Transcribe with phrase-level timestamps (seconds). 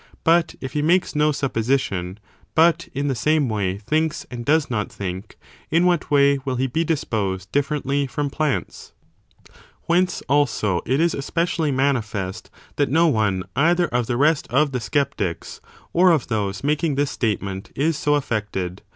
[0.23, 2.17] But if he mtJies no sup position,
[2.55, 5.37] but in the same way thinks and does not think,
[5.69, 8.93] in what way will he be disposed differently from plants?
[9.45, 9.53] ^ IS.
[9.53, 14.17] Sixth argu Whence, also, it is especially manifest that no STheSlSS^i^ one either of the
[14.17, 15.61] rest of the sceptics,
[15.93, 18.81] or of those tion that one making this statement, is so affected.